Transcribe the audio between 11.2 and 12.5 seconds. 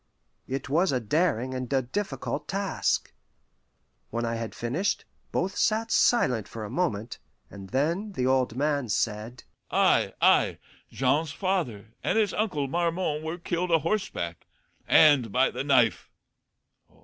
father and his